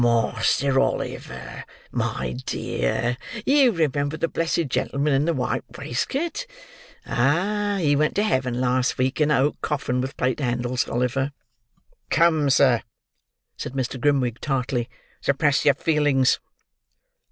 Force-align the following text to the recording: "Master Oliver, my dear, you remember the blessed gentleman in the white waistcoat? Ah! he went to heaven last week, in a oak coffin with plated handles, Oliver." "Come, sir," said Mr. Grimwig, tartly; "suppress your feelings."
"Master 0.01 0.79
Oliver, 0.79 1.63
my 1.91 2.35
dear, 2.47 3.17
you 3.45 3.71
remember 3.71 4.17
the 4.17 4.27
blessed 4.27 4.65
gentleman 4.67 5.13
in 5.13 5.25
the 5.25 5.33
white 5.35 5.63
waistcoat? 5.77 6.47
Ah! 7.05 7.77
he 7.79 7.95
went 7.95 8.15
to 8.15 8.23
heaven 8.23 8.59
last 8.59 8.97
week, 8.97 9.21
in 9.21 9.29
a 9.29 9.37
oak 9.39 9.61
coffin 9.61 10.01
with 10.01 10.17
plated 10.17 10.43
handles, 10.43 10.87
Oliver." 10.87 11.31
"Come, 12.09 12.49
sir," 12.49 12.81
said 13.55 13.73
Mr. 13.73 14.01
Grimwig, 14.01 14.41
tartly; 14.41 14.89
"suppress 15.21 15.65
your 15.65 15.75
feelings." 15.75 16.39